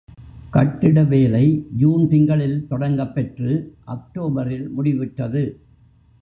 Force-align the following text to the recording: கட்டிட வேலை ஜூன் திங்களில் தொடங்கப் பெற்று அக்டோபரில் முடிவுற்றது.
கட்டிட 0.49 1.03
வேலை 1.03 1.43
ஜூன் 1.77 2.07
திங்களில் 2.07 2.65
தொடங்கப் 2.67 3.13
பெற்று 3.13 3.51
அக்டோபரில் 3.87 4.67
முடிவுற்றது. 4.77 5.43